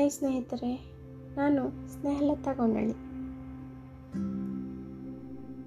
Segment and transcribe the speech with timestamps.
[0.00, 0.70] Hi ಸ್ನೇಹಿತರೆ,
[1.36, 2.94] ನಾನು ಸ್ನೇಹಲತಾ ಗೊಂಡಳ್ಳಿ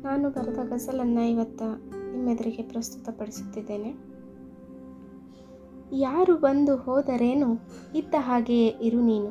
[0.03, 1.67] ನಾನು ಬರೆದ ಗಸಲನ್ನು ಇವತ್ತು
[2.11, 3.91] ನಿಮ್ಮೆದುರಿಗೆ ಪ್ರಸ್ತುತಪಡಿಸುತ್ತಿದ್ದೇನೆ.
[5.99, 7.49] ಯಾರು ಬಂದು ಹೋದರೇನು
[7.95, 9.29] ಇದ್ದ ಹಾಗೆಯೇ ಇರು ನೀನು.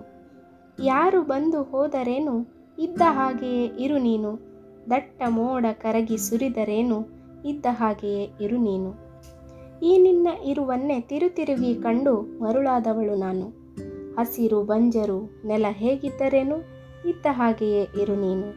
[0.85, 2.37] ಯಾರು ಬಂದು ಹೋದರೇನು
[2.79, 4.33] ಇದ್ದ ಹಾಗೆಯೇ ಇರು ನೀನು.
[4.91, 7.01] ದಟ್ಟ ಮೋಡ ಕರಗಿ ಸುರಿದರೇನು
[7.45, 8.93] ಇದ್ದ ಹಾಗೆಯೇ ಇರು ನೀನು.
[9.83, 13.62] ಈ ನಿನ್ನ ಇರುವನ್ನೇ ತಿರುತಿರುಗಿ ಕಂಡು ಮರುಳಾದವಳು ನಾನು.
[14.17, 16.57] ಹಸಿರು ಬಂಜರು ನೆಲ ಹೇಗಿದ್ದರೇನು?
[17.09, 18.51] ಇತ್ತ ಹಾಗೆಯೇ ಇರು ನೀನು.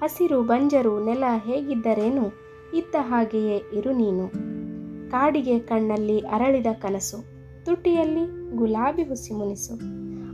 [0.00, 2.32] ಹಸಿರು ಬಂಜರು ನೆಲ ಹೇಗಿದ್ದರೇನು?
[2.76, 4.28] ಇತ್ತ ಹಾಗೆಯೇ ಇರು ನೀನು.
[5.10, 7.16] ಕಾಡಿಗೆ ಕಣ್ಣಲ್ಲಿ ಅರಳಿದ ಕನಸು.
[7.64, 9.80] ತುಟಿಯಲ್ಲಿ ಗುಲಾಬಿ ಹುಸಿ ಮುನಿಸು.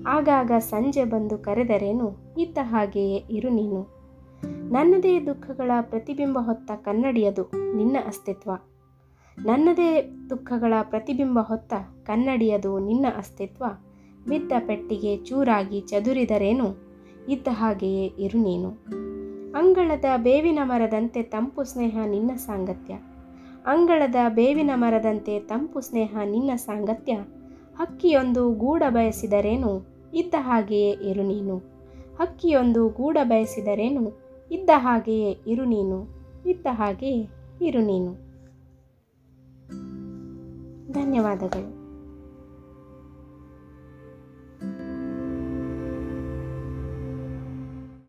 [0.07, 2.35] ಆಗಾಗ ಸಂಜೆ ಬಂದು ಕರೆದರೇನು?
[2.39, 3.97] ಇತ್ತ ಹಾಗೆಯೇ ಇರು ನೀನು.
[4.73, 8.51] ನನ್ನದೇ ದುಃಖಗಳ ಪ್ರತಿಬಿಂಬ ಹೊತ್ತ ಕನ್ನಡಿಯದು ನಿನ್ನ ಅಸ್ತಿತ್ವ.
[9.39, 13.65] ನನ್ನದೇ ದುಃಖಗಳ ಪ್ರತಿಬಿಂಬ ಹೊತ್ತ ಕನ್ನಡಿಯದು ನಿನ್ನ ಅಸ್ತಿತ್ವ.
[14.29, 16.87] ಬಿದ್ದ ಪೆಟ್ಟಿಗೆ ಚೂರಾಗಿ ಚದುರಿದರೇನು?
[17.29, 18.69] ಇದ್ದ ಹಾಗೆಯೇ ಇರು ನೀನು.
[19.59, 22.95] ಅಂಗಳದ ಬೇವಿನ ಮರದಂತೆ ತಂಪು ಸ್ನೇಹ ನಿನ್ನ ಸಾಂಗತ್ಯ.
[23.67, 27.13] ಅಂಗಳದ ಬೇವಿನ ಮರದಂತೆ ತಂಪು ಸ್ನೇಹ ನಿನ್ನ ಸಾಂಗತ್ಯ.
[27.77, 29.87] ಹಕ್ಕಿಯೊಂದು ಗೂಡ ಬಯಸಿದರೇನು?
[30.15, 31.57] ಇದ್ದ ಹಾಗೆಯೇ ಇರು ನೀನು.
[32.21, 34.21] ಹಕ್ಕಿಯೊಂದು ಗೂಡ ಬಯಸಿದರೇನು?
[34.51, 36.09] ಇದ್ದ ಹಾಗೆಯೇ ಇರು ನೀನು.
[36.47, 37.29] ಇದ್ದ ಹಾಗೆಯೇ
[37.63, 38.13] ಇರು ನೀನು.
[40.93, 41.86] ಧನ್ಯವಾದಗಳು.